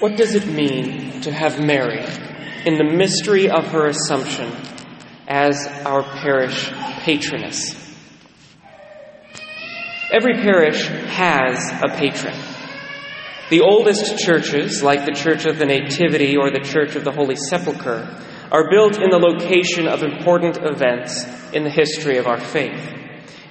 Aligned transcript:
What 0.00 0.16
does 0.16 0.36
it 0.36 0.46
mean 0.46 1.22
to 1.22 1.32
have 1.32 1.58
Mary 1.58 2.04
in 2.64 2.76
the 2.76 2.84
mystery 2.84 3.50
of 3.50 3.66
her 3.72 3.86
Assumption 3.86 4.52
as 5.26 5.66
our 5.84 6.04
parish 6.04 6.70
patroness? 7.00 7.74
Every 10.12 10.34
parish 10.34 10.86
has 10.86 11.72
a 11.82 11.88
patron. 11.96 12.38
The 13.50 13.62
oldest 13.62 14.20
churches, 14.20 14.84
like 14.84 15.04
the 15.04 15.16
Church 15.16 15.46
of 15.46 15.58
the 15.58 15.66
Nativity 15.66 16.36
or 16.36 16.52
the 16.52 16.60
Church 16.60 16.94
of 16.94 17.02
the 17.02 17.10
Holy 17.10 17.34
Sepulchre, 17.34 18.24
are 18.52 18.70
built 18.70 19.02
in 19.02 19.10
the 19.10 19.18
location 19.18 19.88
of 19.88 20.04
important 20.04 20.58
events 20.62 21.24
in 21.52 21.64
the 21.64 21.70
history 21.70 22.18
of 22.18 22.28
our 22.28 22.38
faith. 22.38 22.88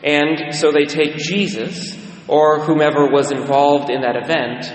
And 0.02 0.55
so 0.55 0.71
they 0.71 0.86
take 0.86 1.18
Jesus, 1.18 1.98
or 2.25 2.64
whomever 2.64 3.11
was 3.11 3.34
involved 3.34 3.89
in 3.89 4.00
that 4.04 4.16
event, 4.16 4.71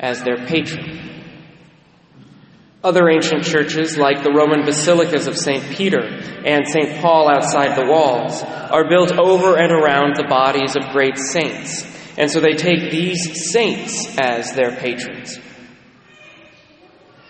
as 0.00 0.22
their 0.22 0.44
patron. 0.44 1.12
Other 2.84 3.08
ancient 3.08 3.44
churches, 3.44 3.96
like 3.96 4.22
the 4.22 4.30
Roman 4.30 4.66
basilicas 4.66 5.26
of 5.26 5.38
St. 5.38 5.74
Peter 5.74 6.04
and 6.04 6.68
St. 6.68 7.00
Paul 7.00 7.30
outside 7.30 7.78
the 7.78 7.90
walls, 7.90 8.42
are 8.42 8.86
built 8.86 9.10
over 9.10 9.56
and 9.56 9.72
around 9.72 10.16
the 10.16 10.26
bodies 10.28 10.76
of 10.76 10.92
great 10.92 11.16
saints, 11.16 11.82
and 12.18 12.30
so 12.30 12.40
they 12.40 12.52
take 12.52 12.90
these 12.90 13.50
saints 13.50 14.18
as 14.18 14.52
their 14.52 14.76
patrons. 14.76 15.38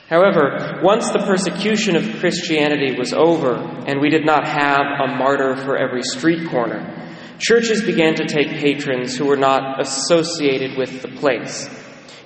However, 0.09 0.80
once 0.83 1.13
the 1.13 1.23
persecution 1.25 1.95
of 1.95 2.19
Christianity 2.19 2.99
was 2.99 3.13
over 3.13 3.55
and 3.87 4.01
we 4.01 4.11
did 4.11 4.27
not 4.27 4.49
have 4.49 4.83
a 5.05 5.16
martyr 5.16 5.57
for 5.57 5.77
every 5.77 6.02
street 6.02 6.51
corner, 6.51 7.16
churches 7.39 7.80
began 7.80 8.16
to 8.16 8.27
take 8.27 8.49
patrons 8.59 9.16
who 9.16 9.27
were 9.27 9.37
not 9.37 9.80
associated 9.80 10.77
with 10.77 11.01
the 11.01 11.09
place 11.09 11.69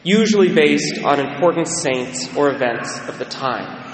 usually 0.08 0.52
based 0.54 1.04
on 1.04 1.20
important 1.20 1.68
saints 1.68 2.34
or 2.34 2.50
events 2.50 2.98
of 3.08 3.18
the 3.18 3.26
time. 3.26 3.84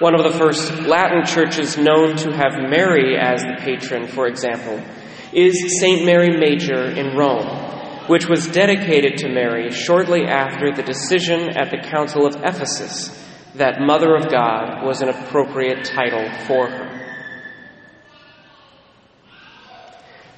One 0.00 0.16
of 0.16 0.24
the 0.24 0.36
first 0.36 0.72
Latin 0.80 1.24
churches 1.24 1.78
known 1.78 2.16
to 2.16 2.32
have 2.32 2.68
Mary 2.68 3.16
as 3.16 3.42
the 3.42 3.56
patron, 3.60 4.08
for 4.08 4.26
example, 4.26 4.82
is 5.32 5.78
St. 5.80 6.04
Mary 6.04 6.36
Major 6.36 6.90
in 6.90 7.16
Rome, 7.16 7.46
which 8.08 8.28
was 8.28 8.48
dedicated 8.48 9.18
to 9.18 9.28
Mary 9.28 9.70
shortly 9.70 10.24
after 10.24 10.74
the 10.74 10.82
decision 10.82 11.56
at 11.56 11.70
the 11.70 11.88
Council 11.88 12.26
of 12.26 12.34
Ephesus 12.42 13.16
that 13.54 13.80
Mother 13.80 14.16
of 14.16 14.28
God 14.28 14.84
was 14.84 15.02
an 15.02 15.08
appropriate 15.08 15.84
title 15.84 16.28
for 16.46 16.68
her. 16.68 17.01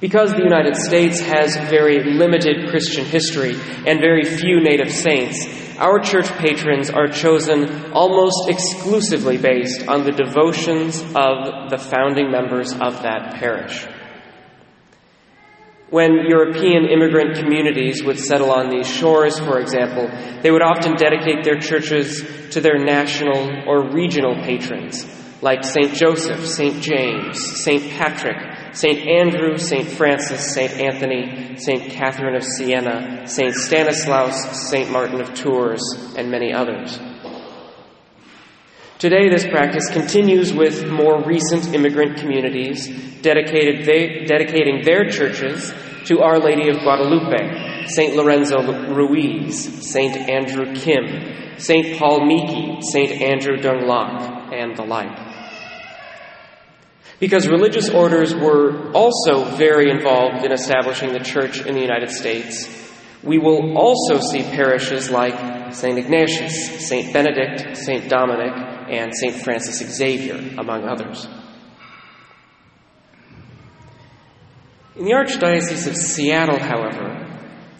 Because 0.01 0.31
the 0.31 0.43
United 0.43 0.75
States 0.75 1.21
has 1.21 1.55
very 1.69 2.03
limited 2.03 2.69
Christian 2.69 3.05
history 3.05 3.55
and 3.87 4.01
very 4.01 4.25
few 4.25 4.61
native 4.61 4.91
saints, 4.91 5.47
our 5.77 5.99
church 5.99 6.29
patrons 6.37 6.89
are 6.89 7.07
chosen 7.07 7.93
almost 7.93 8.49
exclusively 8.49 9.37
based 9.37 9.87
on 9.87 10.03
the 10.03 10.11
devotions 10.11 11.01
of 11.01 11.69
the 11.69 11.77
founding 11.77 12.29
members 12.29 12.73
of 12.73 13.01
that 13.03 13.35
parish. 13.35 13.87
When 15.89 16.25
European 16.27 16.85
immigrant 16.85 17.37
communities 17.37 18.03
would 18.03 18.19
settle 18.19 18.51
on 18.51 18.69
these 18.69 18.87
shores, 18.87 19.39
for 19.39 19.59
example, 19.59 20.09
they 20.41 20.51
would 20.51 20.61
often 20.61 20.95
dedicate 20.95 21.43
their 21.43 21.59
churches 21.59 22.21
to 22.51 22.59
their 22.59 22.77
national 22.77 23.67
or 23.67 23.93
regional 23.93 24.35
patrons, 24.43 25.05
like 25.41 25.63
St. 25.63 25.93
Joseph, 25.93 26.45
St. 26.45 26.81
James, 26.81 27.39
St. 27.63 27.91
Patrick, 27.91 28.54
St. 28.75 29.07
Andrew, 29.07 29.57
St. 29.57 29.87
Francis, 29.87 30.53
St. 30.53 30.71
Anthony, 30.73 31.57
St. 31.57 31.91
Catherine 31.93 32.35
of 32.35 32.43
Siena, 32.43 33.25
St. 33.25 33.55
Stanislaus, 33.55 34.69
St. 34.69 34.91
Martin 34.91 35.21
of 35.21 35.33
Tours, 35.33 35.81
and 36.17 36.29
many 36.29 36.51
others. 36.51 36.99
Today, 38.99 39.29
this 39.29 39.47
practice 39.47 39.89
continues 39.89 40.53
with 40.53 40.89
more 40.89 41.23
recent 41.23 41.73
immigrant 41.73 42.17
communities 42.17 43.21
dedicated 43.21 43.85
they, 43.85 44.25
dedicating 44.25 44.83
their 44.83 45.09
churches 45.09 45.73
to 46.05 46.19
Our 46.19 46.37
Lady 46.39 46.69
of 46.69 46.79
Guadalupe, 46.79 47.87
St. 47.87 48.15
Lorenzo 48.17 48.57
Ruiz, 48.93 49.89
St. 49.89 50.17
Andrew 50.29 50.75
Kim, 50.75 51.57
St. 51.57 51.97
Paul 51.97 52.25
Miki, 52.25 52.81
St. 52.81 53.21
Andrew 53.21 53.55
Dung 53.55 53.87
Lac, 53.87 54.51
and 54.53 54.75
the 54.75 54.83
like. 54.83 55.34
Because 57.25 57.47
religious 57.47 57.89
orders 57.89 58.35
were 58.35 58.91
also 58.91 59.45
very 59.55 59.89
involved 59.89 60.45
in 60.45 60.51
establishing 60.51 61.11
the 61.11 61.19
church 61.19 61.59
in 61.59 61.73
the 61.73 61.81
United 61.81 62.11
States, 62.11 62.69
we 63.23 63.39
will 63.39 63.75
also 63.75 64.19
see 64.19 64.43
parishes 64.43 65.09
like 65.09 65.73
St. 65.73 65.97
Ignatius, 65.97 66.87
St. 66.87 67.11
Benedict, 67.11 67.77
St. 67.77 68.07
Dominic, 68.07 68.53
and 68.91 69.11
St. 69.11 69.33
Francis 69.43 69.79
Xavier, 69.97 70.35
among 70.59 70.87
others. 70.87 71.27
In 74.95 75.05
the 75.05 75.13
Archdiocese 75.13 75.87
of 75.87 75.95
Seattle, 75.95 76.59
however, 76.59 77.25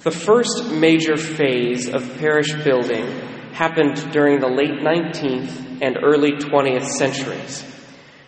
the 0.02 0.10
first 0.10 0.72
major 0.72 1.18
phase 1.18 1.88
of 1.88 2.18
parish 2.18 2.52
building 2.64 3.06
happened 3.54 4.12
during 4.12 4.40
the 4.40 4.50
late 4.50 4.82
19th 4.82 5.84
and 5.84 6.00
early 6.04 6.32
20th 6.32 6.88
centuries 6.88 7.75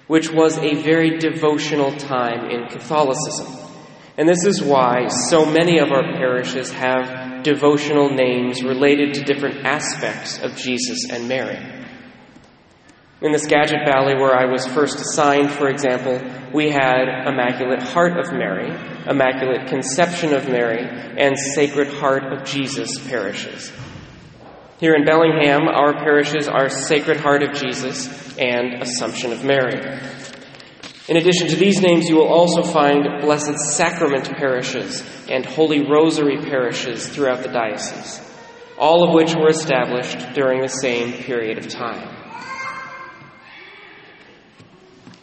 which 0.07 0.31
was 0.31 0.57
a 0.57 0.75
very 0.81 1.18
devotional 1.18 1.91
time 1.95 2.50
in 2.50 2.68
Catholicism. 2.69 3.47
And 4.18 4.28
this 4.28 4.45
is 4.45 4.63
why 4.63 5.07
so 5.07 5.45
many 5.45 5.78
of 5.79 5.91
our 5.91 6.13
parishes 6.13 6.72
have 6.72 7.44
devotional 7.44 8.09
names 8.09 8.63
related 8.63 9.13
to 9.13 9.23
different 9.23 9.66
aspects 9.66 10.40
of 10.40 10.56
Jesus 10.56 11.09
and 11.12 11.28
Mary. 11.28 11.57
In 13.22 13.31
the 13.31 13.40
Skagit 13.40 13.79
Valley, 13.85 14.16
where 14.16 14.35
I 14.35 14.46
was 14.46 14.66
first 14.67 15.00
assigned, 15.00 15.51
for 15.51 15.69
example, 15.69 16.22
we 16.53 16.69
had 16.69 17.28
Immaculate 17.28 17.81
Heart 17.81 18.17
of 18.19 18.31
Mary, 18.31 18.69
Immaculate 19.07 19.67
Conception 19.67 20.34
of 20.34 20.47
Mary, 20.47 20.84
and 21.17 21.38
Sacred 21.38 21.88
Heart 21.88 22.31
of 22.31 22.46
Jesus 22.46 22.97
parishes. 23.07 23.72
Here 24.79 24.94
in 24.94 25.06
Bellingham, 25.06 25.67
our 25.67 25.94
parishes 25.94 26.47
are 26.47 26.69
Sacred 26.69 27.17
Heart 27.17 27.44
of 27.44 27.53
Jesus 27.53 28.27
and 28.40 28.81
Assumption 28.81 29.31
of 29.31 29.44
Mary. 29.44 29.80
In 31.08 31.18
addition 31.18 31.48
to 31.48 31.56
these 31.56 31.81
names, 31.81 32.09
you 32.09 32.16
will 32.16 32.28
also 32.28 32.64
find 32.64 33.22
Blessed 33.22 33.58
Sacrament 33.58 34.30
parishes 34.38 35.03
and 35.30 35.46
Holy 35.46 35.90
Rosary 35.90 36.38
parishes 36.38 37.08
throughout 37.08 37.44
the 37.44 37.50
diocese, 37.50 38.22
all 38.78 39.08
of 39.08 39.14
which 39.14 39.34
were 39.34 39.50
established 39.50 40.34
during 40.34 40.62
the 40.62 40.68
same 40.68 41.14
period 41.14 41.58
of 41.58 41.68
time. 41.70 42.14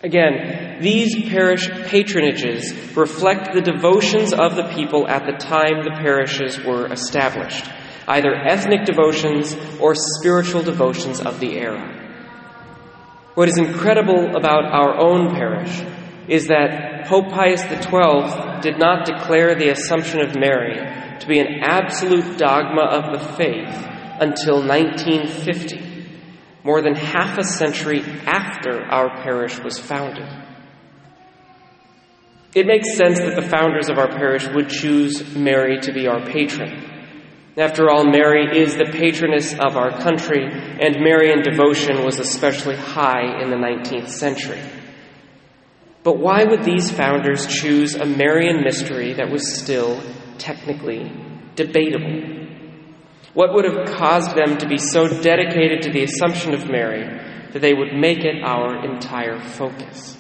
Again, 0.02 0.80
these 0.82 1.30
parish 1.30 1.68
patronages 1.68 2.94
reflect 2.96 3.54
the 3.54 3.62
devotions 3.62 4.32
of 4.32 4.54
the 4.54 4.70
people 4.74 5.08
at 5.08 5.24
the 5.24 5.32
time 5.32 5.82
the 5.82 5.98
parishes 6.00 6.62
were 6.62 6.92
established 6.92 7.66
either 8.06 8.34
ethnic 8.34 8.84
devotions 8.84 9.56
or 9.80 9.94
spiritual 9.94 10.62
devotions 10.62 11.20
of 11.20 11.40
the 11.40 11.58
era. 11.58 12.03
What 13.34 13.48
is 13.48 13.58
incredible 13.58 14.36
about 14.36 14.64
our 14.64 14.96
own 14.96 15.30
parish 15.34 15.82
is 16.28 16.46
that 16.46 17.06
Pope 17.06 17.30
Pius 17.30 17.62
XII 17.62 18.60
did 18.62 18.78
not 18.78 19.06
declare 19.06 19.56
the 19.56 19.70
Assumption 19.70 20.20
of 20.20 20.36
Mary 20.38 20.76
to 21.18 21.26
be 21.26 21.40
an 21.40 21.60
absolute 21.62 22.38
dogma 22.38 22.82
of 22.82 23.12
the 23.12 23.34
faith 23.34 23.74
until 24.20 24.64
1950, 24.64 26.06
more 26.62 26.80
than 26.80 26.94
half 26.94 27.36
a 27.36 27.42
century 27.42 28.02
after 28.24 28.84
our 28.84 29.10
parish 29.24 29.58
was 29.58 29.80
founded. 29.80 30.28
It 32.54 32.66
makes 32.66 32.96
sense 32.96 33.18
that 33.18 33.34
the 33.34 33.48
founders 33.48 33.88
of 33.88 33.98
our 33.98 34.08
parish 34.08 34.46
would 34.46 34.68
choose 34.68 35.34
Mary 35.34 35.80
to 35.80 35.92
be 35.92 36.06
our 36.06 36.24
patron. 36.24 36.93
After 37.56 37.88
all, 37.88 38.04
Mary 38.04 38.58
is 38.58 38.74
the 38.74 38.90
patroness 38.90 39.52
of 39.52 39.76
our 39.76 39.96
country, 40.00 40.44
and 40.44 40.96
Marian 41.00 41.42
devotion 41.42 42.04
was 42.04 42.18
especially 42.18 42.74
high 42.74 43.40
in 43.40 43.50
the 43.50 43.56
19th 43.56 44.08
century. 44.08 44.60
But 46.02 46.18
why 46.18 46.44
would 46.44 46.64
these 46.64 46.90
founders 46.90 47.46
choose 47.46 47.94
a 47.94 48.04
Marian 48.04 48.62
mystery 48.64 49.12
that 49.14 49.30
was 49.30 49.54
still 49.56 50.02
technically 50.36 51.12
debatable? 51.54 52.44
What 53.34 53.54
would 53.54 53.64
have 53.64 53.96
caused 53.96 54.36
them 54.36 54.58
to 54.58 54.68
be 54.68 54.76
so 54.76 55.06
dedicated 55.06 55.82
to 55.82 55.92
the 55.92 56.02
Assumption 56.02 56.54
of 56.54 56.68
Mary 56.68 57.04
that 57.52 57.60
they 57.60 57.72
would 57.72 57.94
make 57.94 58.18
it 58.18 58.42
our 58.42 58.84
entire 58.84 59.40
focus? 59.40 60.13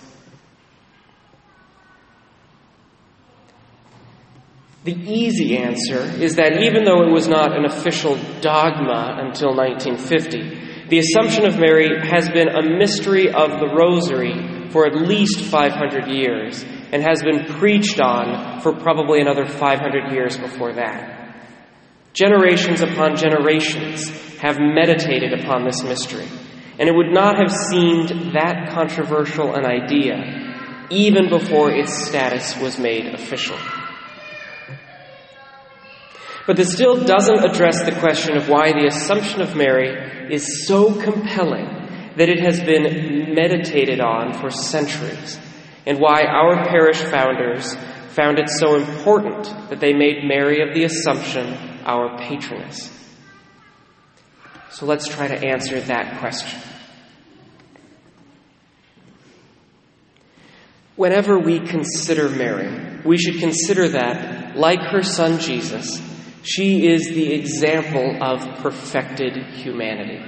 The 4.84 4.92
easy 4.92 5.56
answer 5.56 6.00
is 6.22 6.36
that 6.36 6.60
even 6.62 6.84
though 6.84 7.00
it 7.04 7.10
was 7.10 7.26
not 7.26 7.56
an 7.56 7.64
official 7.64 8.16
dogma 8.42 9.16
until 9.18 9.56
1950, 9.56 10.88
the 10.90 10.98
Assumption 10.98 11.46
of 11.46 11.58
Mary 11.58 11.88
has 12.06 12.28
been 12.28 12.48
a 12.50 12.60
mystery 12.62 13.28
of 13.32 13.60
the 13.60 13.72
Rosary 13.74 14.68
for 14.68 14.86
at 14.86 14.94
least 14.94 15.40
500 15.40 16.08
years 16.08 16.62
and 16.92 17.02
has 17.02 17.22
been 17.22 17.46
preached 17.58 17.98
on 17.98 18.60
for 18.60 18.74
probably 18.74 19.22
another 19.22 19.46
500 19.46 20.12
years 20.12 20.36
before 20.36 20.74
that. 20.74 21.34
Generations 22.12 22.82
upon 22.82 23.16
generations 23.16 24.10
have 24.36 24.58
meditated 24.60 25.32
upon 25.32 25.64
this 25.64 25.82
mystery, 25.82 26.28
and 26.78 26.90
it 26.90 26.94
would 26.94 27.10
not 27.10 27.38
have 27.38 27.50
seemed 27.50 28.34
that 28.34 28.68
controversial 28.74 29.54
an 29.54 29.64
idea 29.64 30.86
even 30.90 31.30
before 31.30 31.70
its 31.70 32.06
status 32.06 32.60
was 32.60 32.78
made 32.78 33.06
official. 33.06 33.56
But 36.46 36.56
this 36.56 36.72
still 36.72 37.02
doesn't 37.04 37.44
address 37.44 37.84
the 37.84 37.98
question 37.98 38.36
of 38.36 38.48
why 38.48 38.72
the 38.72 38.86
Assumption 38.86 39.40
of 39.40 39.56
Mary 39.56 40.32
is 40.32 40.66
so 40.66 40.92
compelling 41.00 41.66
that 42.16 42.28
it 42.28 42.38
has 42.40 42.60
been 42.60 43.34
meditated 43.34 44.00
on 44.00 44.34
for 44.34 44.50
centuries, 44.50 45.38
and 45.86 45.98
why 45.98 46.24
our 46.24 46.64
parish 46.66 47.00
founders 47.00 47.74
found 48.10 48.38
it 48.38 48.48
so 48.48 48.76
important 48.76 49.44
that 49.70 49.80
they 49.80 49.92
made 49.94 50.24
Mary 50.24 50.60
of 50.60 50.74
the 50.74 50.84
Assumption 50.84 51.54
our 51.84 52.18
patroness. 52.18 52.90
So 54.70 54.86
let's 54.86 55.08
try 55.08 55.28
to 55.28 55.46
answer 55.46 55.80
that 55.80 56.20
question. 56.20 56.60
Whenever 60.96 61.38
we 61.38 61.58
consider 61.58 62.28
Mary, 62.28 63.00
we 63.04 63.18
should 63.18 63.40
consider 63.40 63.88
that, 63.88 64.56
like 64.56 64.80
her 64.80 65.02
son 65.02 65.40
Jesus, 65.40 66.00
she 66.44 66.86
is 66.86 67.08
the 67.08 67.32
example 67.32 68.22
of 68.22 68.58
perfected 68.58 69.36
humanity. 69.54 70.22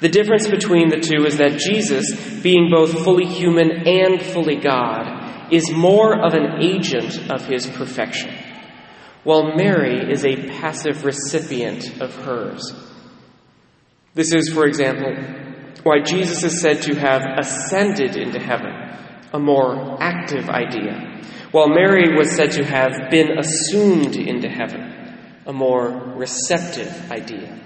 The 0.00 0.08
difference 0.08 0.48
between 0.48 0.88
the 0.88 1.00
two 1.00 1.24
is 1.24 1.38
that 1.38 1.58
Jesus, 1.58 2.40
being 2.42 2.70
both 2.70 2.92
fully 3.04 3.24
human 3.24 3.86
and 3.86 4.20
fully 4.20 4.56
God, 4.56 5.52
is 5.52 5.70
more 5.70 6.12
of 6.24 6.34
an 6.34 6.60
agent 6.60 7.30
of 7.30 7.46
his 7.46 7.66
perfection, 7.66 8.34
while 9.22 9.54
Mary 9.56 10.10
is 10.10 10.24
a 10.24 10.48
passive 10.58 11.04
recipient 11.04 12.00
of 12.00 12.14
hers. 12.16 12.74
This 14.14 14.32
is, 14.32 14.52
for 14.52 14.66
example, 14.66 15.14
why 15.84 16.00
Jesus 16.02 16.42
is 16.42 16.60
said 16.60 16.82
to 16.82 16.94
have 16.96 17.22
ascended 17.38 18.16
into 18.16 18.40
heaven, 18.40 18.72
a 19.32 19.38
more 19.38 20.02
active 20.02 20.48
idea, 20.48 21.22
while 21.50 21.68
Mary 21.68 22.16
was 22.16 22.34
said 22.34 22.52
to 22.52 22.64
have 22.64 23.10
been 23.10 23.38
assumed 23.38 24.16
into 24.16 24.48
heaven, 24.48 25.14
a 25.46 25.52
more 25.52 25.88
receptive 26.16 27.10
idea. 27.10 27.60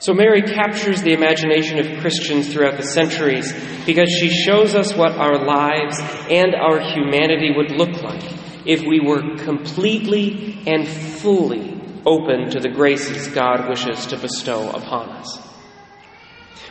So 0.00 0.14
Mary 0.14 0.42
captures 0.42 1.02
the 1.02 1.12
imagination 1.12 1.78
of 1.80 2.00
Christians 2.00 2.52
throughout 2.52 2.76
the 2.76 2.84
centuries 2.84 3.52
because 3.84 4.08
she 4.10 4.28
shows 4.28 4.76
us 4.76 4.94
what 4.94 5.12
our 5.12 5.44
lives 5.44 5.98
and 6.30 6.54
our 6.54 6.78
humanity 6.78 7.52
would 7.56 7.72
look 7.72 8.00
like 8.02 8.22
if 8.64 8.82
we 8.82 9.00
were 9.00 9.36
completely 9.38 10.62
and 10.66 10.86
fully 10.86 11.74
open 12.06 12.50
to 12.50 12.60
the 12.60 12.68
graces 12.68 13.26
God 13.28 13.68
wishes 13.68 14.06
to 14.06 14.16
bestow 14.16 14.70
upon 14.70 15.08
us. 15.08 15.47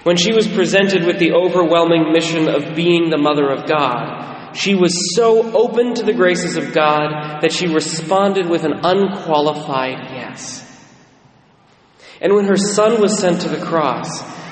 When 0.07 0.15
she 0.15 0.31
was 0.31 0.47
presented 0.47 1.05
with 1.05 1.19
the 1.19 1.33
overwhelming 1.33 2.13
mission 2.13 2.47
of 2.47 2.73
being 2.77 3.09
the 3.09 3.17
Mother 3.17 3.49
of 3.51 3.67
God, 3.67 4.55
she 4.55 4.73
was 4.73 5.13
so 5.13 5.51
open 5.51 5.95
to 5.95 6.03
the 6.03 6.13
graces 6.13 6.55
of 6.55 6.73
God 6.73 7.41
that 7.41 7.51
she 7.51 7.67
responded 7.67 8.49
with 8.49 8.63
an 8.63 8.85
unqualified 8.85 10.09
yes. 10.13 10.63
And 12.21 12.33
when 12.33 12.45
her 12.45 12.55
son 12.55 13.01
was 13.01 13.19
sent 13.19 13.41
to 13.41 13.49
the 13.49 13.65
cross, 13.65 14.07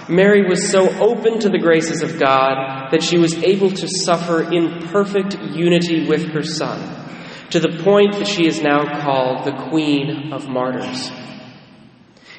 Mary 0.10 0.46
was 0.46 0.70
so 0.70 0.90
open 1.00 1.40
to 1.40 1.48
the 1.48 1.60
graces 1.60 2.02
of 2.02 2.20
God 2.20 2.90
that 2.92 3.02
she 3.02 3.18
was 3.18 3.42
able 3.42 3.70
to 3.70 3.88
suffer 3.88 4.52
in 4.52 4.90
perfect 4.90 5.40
unity 5.40 6.06
with 6.06 6.34
her 6.34 6.44
son, 6.44 6.82
to 7.52 7.62
the 7.62 7.82
point 7.82 8.16
that 8.16 8.28
she 8.28 8.46
is 8.46 8.62
now 8.62 9.02
called 9.02 9.46
the 9.46 9.70
Queen 9.70 10.34
of 10.34 10.50
Martyrs. 10.50 11.10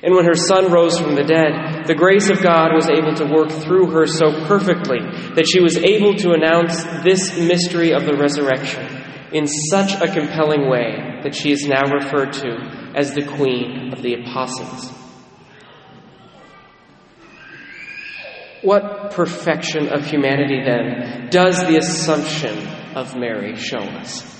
And 0.07 0.15
when 0.15 0.25
her 0.25 0.37
son 0.37 0.71
rose 0.71 0.97
from 1.01 1.17
the 1.17 1.25
dead, 1.25 1.89
the 1.89 1.95
grace 1.97 2.31
of 2.31 2.41
God 2.41 2.73
was 2.73 2.89
able 2.89 3.15
to 3.17 3.27
work 3.27 3.51
through 3.51 3.91
her 3.91 4.07
so 4.07 4.47
perfectly 4.47 5.01
that 5.35 5.49
she 5.51 5.61
was 5.61 5.77
able 5.77 6.15
to 6.15 6.31
announce 6.31 6.81
this 7.03 7.37
mystery 7.37 7.91
of 7.91 8.07
the 8.07 8.17
resurrection 8.17 8.87
in 9.33 9.49
such 9.49 10.01
a 10.01 10.07
compelling 10.07 10.71
way 10.71 11.19
that 11.25 11.35
she 11.35 11.51
is 11.51 11.67
now 11.67 11.91
referred 11.93 12.33
to 12.35 12.93
as 12.95 13.15
the 13.15 13.27
Queen 13.27 13.93
of 13.93 14.01
the 14.01 14.15
Apostles. 14.15 14.93
What 18.63 19.11
perfection 19.11 19.89
of 19.89 20.07
humanity, 20.07 20.63
then, 20.65 21.31
does 21.31 21.59
the 21.67 21.79
Assumption 21.79 22.57
of 22.95 23.17
Mary 23.17 23.57
show 23.57 23.79
us? 23.79 24.36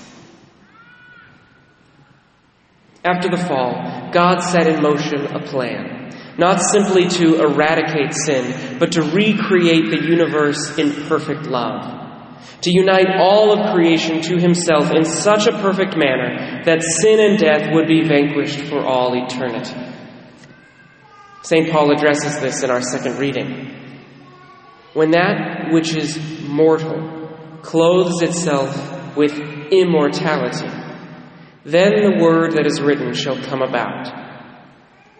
After 3.03 3.29
the 3.29 3.37
fall, 3.37 4.09
God 4.11 4.39
set 4.39 4.67
in 4.67 4.81
motion 4.81 5.27
a 5.27 5.39
plan, 5.39 6.09
not 6.37 6.61
simply 6.61 7.07
to 7.07 7.41
eradicate 7.41 8.13
sin, 8.13 8.77
but 8.79 8.91
to 8.93 9.01
recreate 9.01 9.89
the 9.89 10.03
universe 10.03 10.77
in 10.77 10.91
perfect 11.07 11.47
love, 11.47 12.41
to 12.61 12.71
unite 12.71 13.17
all 13.19 13.53
of 13.53 13.73
creation 13.73 14.21
to 14.21 14.37
Himself 14.37 14.91
in 14.91 15.05
such 15.05 15.47
a 15.47 15.57
perfect 15.61 15.95
manner 15.95 16.63
that 16.65 16.83
sin 16.83 17.19
and 17.19 17.39
death 17.39 17.69
would 17.71 17.87
be 17.87 18.07
vanquished 18.07 18.61
for 18.61 18.83
all 18.83 19.13
eternity. 19.15 19.75
St. 21.43 21.71
Paul 21.71 21.91
addresses 21.91 22.41
this 22.41 22.63
in 22.63 22.69
our 22.69 22.81
second 22.81 23.19
reading. 23.19 23.73
When 24.93 25.11
that 25.11 25.71
which 25.71 25.95
is 25.95 26.19
mortal 26.41 27.29
clothes 27.61 28.21
itself 28.21 29.15
with 29.15 29.31
immortality, 29.71 30.67
then 31.67 31.91
the 32.01 32.23
word 32.23 32.53
that 32.53 32.65
is 32.65 32.79
written 32.79 33.13
shall 33.13 33.35
come 33.43 33.61
about. 33.61 34.07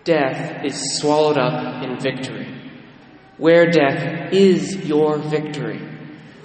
Death 0.05 0.63
is 0.63 0.97
swallowed 0.97 1.37
up 1.37 1.83
in 1.83 1.99
victory. 1.99 2.47
Where 3.37 3.69
death 3.69 4.31
is 4.31 4.77
your 4.77 5.17
victory? 5.17 5.81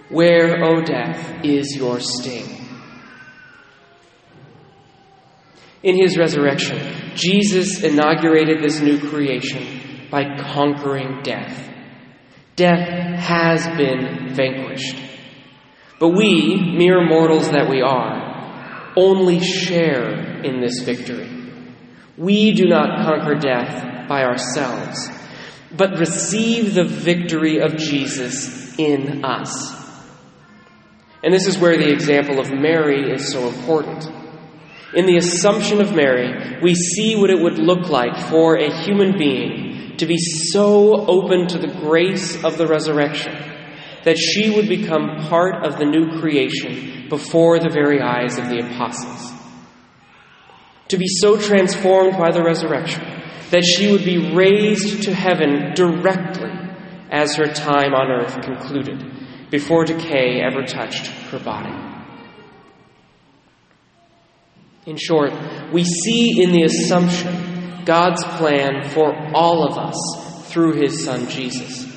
Where, 0.08 0.64
O 0.64 0.82
death, 0.82 1.44
is 1.44 1.76
your 1.76 2.00
sting? 2.00 2.66
In 5.84 5.96
his 5.96 6.18
resurrection, 6.18 7.14
Jesus 7.14 7.84
inaugurated 7.84 8.60
this 8.60 8.80
new 8.80 9.08
creation 9.08 10.08
by 10.10 10.36
conquering 10.52 11.22
death. 11.22 11.70
Death 12.56 12.88
has 13.20 13.66
been 13.76 14.34
vanquished. 14.34 14.96
But 16.00 16.08
we, 16.08 16.56
mere 16.76 17.06
mortals 17.06 17.50
that 17.52 17.70
we 17.70 17.80
are, 17.80 18.21
only 18.96 19.40
share 19.40 20.42
in 20.42 20.60
this 20.60 20.80
victory. 20.80 21.28
We 22.16 22.52
do 22.52 22.66
not 22.66 23.04
conquer 23.04 23.34
death 23.34 24.08
by 24.08 24.24
ourselves, 24.24 25.08
but 25.74 25.98
receive 25.98 26.74
the 26.74 26.84
victory 26.84 27.60
of 27.60 27.76
Jesus 27.76 28.78
in 28.78 29.24
us. 29.24 29.80
And 31.22 31.32
this 31.32 31.46
is 31.46 31.58
where 31.58 31.76
the 31.76 31.92
example 31.92 32.40
of 32.40 32.50
Mary 32.50 33.12
is 33.12 33.30
so 33.30 33.48
important. 33.48 34.08
In 34.94 35.06
the 35.06 35.16
Assumption 35.16 35.80
of 35.80 35.94
Mary, 35.94 36.60
we 36.60 36.74
see 36.74 37.16
what 37.16 37.30
it 37.30 37.40
would 37.40 37.58
look 37.58 37.88
like 37.88 38.16
for 38.28 38.56
a 38.56 38.70
human 38.82 39.16
being 39.16 39.96
to 39.96 40.06
be 40.06 40.18
so 40.18 41.06
open 41.06 41.46
to 41.48 41.58
the 41.58 41.72
grace 41.80 42.42
of 42.44 42.58
the 42.58 42.66
resurrection 42.66 43.51
that 44.04 44.18
she 44.18 44.50
would 44.50 44.68
become 44.68 45.26
part 45.28 45.64
of 45.64 45.78
the 45.78 45.84
new 45.84 46.18
creation 46.20 47.08
before 47.08 47.58
the 47.58 47.70
very 47.70 48.00
eyes 48.00 48.38
of 48.38 48.48
the 48.48 48.58
apostles. 48.58 49.32
To 50.88 50.98
be 50.98 51.06
so 51.08 51.38
transformed 51.38 52.18
by 52.18 52.30
the 52.32 52.42
resurrection 52.42 53.02
that 53.50 53.64
she 53.64 53.92
would 53.92 54.04
be 54.04 54.34
raised 54.34 55.02
to 55.04 55.14
heaven 55.14 55.74
directly 55.74 56.50
as 57.10 57.36
her 57.36 57.52
time 57.52 57.92
on 57.92 58.10
earth 58.10 58.40
concluded, 58.42 59.50
before 59.50 59.84
decay 59.84 60.40
ever 60.40 60.62
touched 60.64 61.06
her 61.06 61.38
body. 61.38 61.74
In 64.86 64.96
short, 64.96 65.32
we 65.70 65.84
see 65.84 66.42
in 66.42 66.52
the 66.52 66.62
Assumption 66.62 67.84
God's 67.84 68.24
plan 68.24 68.88
for 68.88 69.14
all 69.34 69.68
of 69.68 69.76
us 69.76 70.50
through 70.50 70.80
his 70.80 71.04
Son 71.04 71.28
Jesus. 71.28 71.91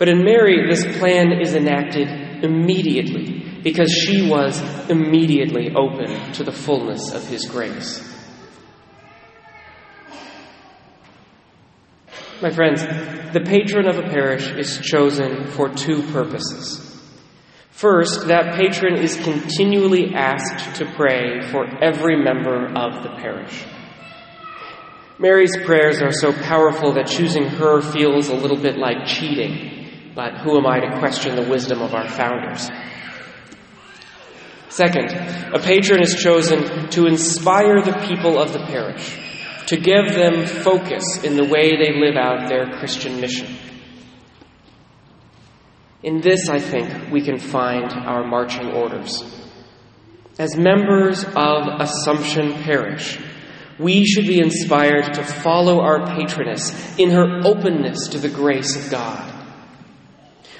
But 0.00 0.08
in 0.08 0.24
Mary, 0.24 0.66
this 0.66 0.96
plan 0.96 1.30
is 1.42 1.54
enacted 1.54 2.08
immediately 2.42 3.60
because 3.62 3.92
she 3.92 4.26
was 4.30 4.58
immediately 4.88 5.74
open 5.76 6.32
to 6.32 6.42
the 6.42 6.52
fullness 6.52 7.12
of 7.12 7.28
his 7.28 7.44
grace. 7.44 8.00
My 12.40 12.48
friends, 12.48 12.80
the 13.34 13.42
patron 13.44 13.86
of 13.86 13.98
a 13.98 14.08
parish 14.08 14.50
is 14.52 14.78
chosen 14.78 15.48
for 15.48 15.68
two 15.68 16.02
purposes. 16.04 16.98
First, 17.68 18.26
that 18.28 18.54
patron 18.54 18.96
is 18.96 19.16
continually 19.16 20.14
asked 20.14 20.76
to 20.76 20.86
pray 20.94 21.42
for 21.50 21.66
every 21.84 22.16
member 22.16 22.68
of 22.68 23.02
the 23.02 23.10
parish. 23.20 23.66
Mary's 25.18 25.54
prayers 25.66 26.00
are 26.00 26.12
so 26.12 26.32
powerful 26.32 26.94
that 26.94 27.06
choosing 27.06 27.44
her 27.44 27.82
feels 27.82 28.30
a 28.30 28.34
little 28.34 28.56
bit 28.56 28.78
like 28.78 29.04
cheating, 29.04 29.79
but 30.14 30.38
who 30.38 30.58
am 30.58 30.66
I 30.66 30.80
to 30.80 30.98
question 30.98 31.36
the 31.36 31.48
wisdom 31.48 31.82
of 31.82 31.94
our 31.94 32.08
founders? 32.08 32.68
Second, 34.68 35.10
a 35.54 35.58
patron 35.58 36.00
is 36.02 36.14
chosen 36.14 36.88
to 36.90 37.06
inspire 37.06 37.82
the 37.82 38.06
people 38.06 38.38
of 38.38 38.52
the 38.52 38.64
parish, 38.66 39.18
to 39.66 39.76
give 39.76 40.14
them 40.14 40.46
focus 40.46 41.24
in 41.24 41.36
the 41.36 41.44
way 41.44 41.76
they 41.76 41.92
live 41.92 42.16
out 42.16 42.48
their 42.48 42.66
Christian 42.78 43.20
mission. 43.20 43.56
In 46.02 46.20
this, 46.20 46.48
I 46.48 46.60
think, 46.60 47.10
we 47.10 47.20
can 47.20 47.38
find 47.38 47.92
our 47.92 48.24
marching 48.26 48.72
orders. 48.72 49.22
As 50.38 50.56
members 50.56 51.24
of 51.24 51.80
Assumption 51.80 52.54
Parish, 52.62 53.18
we 53.78 54.04
should 54.06 54.26
be 54.26 54.40
inspired 54.40 55.14
to 55.14 55.24
follow 55.24 55.80
our 55.80 56.06
patroness 56.06 56.96
in 56.98 57.10
her 57.10 57.40
openness 57.44 58.08
to 58.08 58.18
the 58.18 58.28
grace 58.28 58.76
of 58.76 58.90
God. 58.90 59.39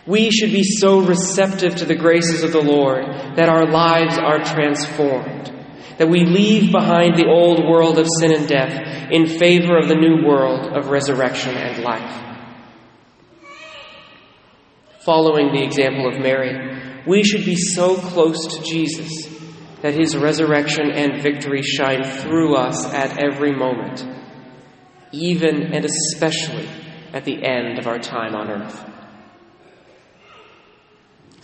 We 0.07 0.30
should 0.30 0.52
be 0.52 0.62
so 0.62 1.00
receptive 1.00 1.76
to 1.76 1.85
the 1.85 1.95
graces 1.95 2.42
of 2.42 2.52
the 2.52 2.62
Lord 2.62 3.04
that 3.37 3.49
our 3.49 3.71
lives 3.71 4.19
are 4.19 4.42
transformed, 4.42 5.52
that 5.99 6.09
we 6.09 6.25
leave 6.25 6.73
behind 6.73 7.16
the 7.16 7.26
old 7.26 7.59
world 7.69 7.99
of 7.99 8.07
sin 8.19 8.33
and 8.33 8.49
death 8.49 9.11
in 9.11 9.26
favor 9.26 9.76
of 9.78 9.88
the 9.88 9.95
new 9.95 10.26
world 10.26 10.66
of 10.76 10.88
resurrection 10.88 11.54
and 11.57 11.83
life. 11.85 12.30
Following 15.00 15.52
the 15.52 15.64
example 15.64 16.09
of 16.09 16.21
Mary, 16.21 17.02
we 17.07 17.23
should 17.23 17.45
be 17.45 17.57
so 17.57 17.97
close 17.97 18.47
to 18.47 18.62
Jesus 18.62 19.26
that 19.83 19.95
his 19.95 20.16
resurrection 20.16 20.90
and 20.90 21.23
victory 21.23 21.62
shine 21.62 22.04
through 22.04 22.54
us 22.54 22.85
at 22.92 23.23
every 23.23 23.52
moment, 23.52 24.04
even 25.12 25.75
and 25.75 25.85
especially 25.85 26.69
at 27.12 27.25
the 27.25 27.42
end 27.42 27.78
of 27.78 27.87
our 27.87 27.99
time 27.99 28.35
on 28.35 28.50
earth. 28.50 28.90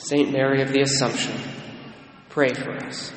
Saint 0.08 0.30
Mary 0.30 0.62
of 0.62 0.72
the 0.72 0.82
Assumption, 0.82 1.32
pray 2.28 2.54
for 2.54 2.70
us. 2.70 3.12